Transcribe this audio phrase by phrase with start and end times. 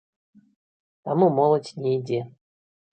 [1.09, 2.21] Таму моладзь не ідзе.